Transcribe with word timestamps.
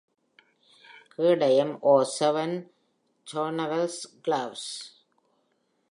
கேடயம்: 1.15 1.73
"Or, 1.81 1.99
seven 2.05 2.51
chevronels 3.31 3.97
gules". 4.23 4.63